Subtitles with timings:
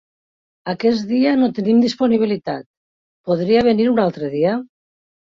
[0.71, 2.63] Aquest dia no tenim disponibilitat,
[3.29, 4.57] podria venir un altre dia?